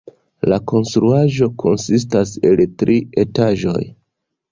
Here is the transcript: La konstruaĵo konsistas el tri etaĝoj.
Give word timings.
La 0.51 0.57
konstruaĵo 0.69 1.49
konsistas 1.63 2.31
el 2.53 2.63
tri 2.81 2.97
etaĝoj. 3.25 3.83